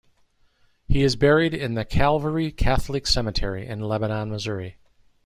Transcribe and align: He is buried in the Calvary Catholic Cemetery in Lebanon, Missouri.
He 0.87 1.03
is 1.03 1.15
buried 1.15 1.53
in 1.53 1.75
the 1.75 1.85
Calvary 1.85 2.51
Catholic 2.51 3.05
Cemetery 3.05 3.67
in 3.67 3.81
Lebanon, 3.81 4.31
Missouri. 4.31 4.77